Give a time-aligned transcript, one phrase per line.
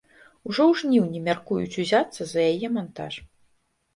[0.49, 3.13] Ужо ў жніўні мяркуюць узяцца за яе мантаж.